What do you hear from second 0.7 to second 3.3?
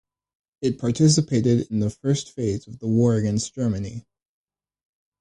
participated in the first phase of the war